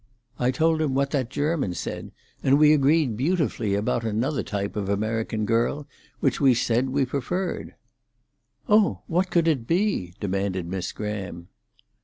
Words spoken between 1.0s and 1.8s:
that German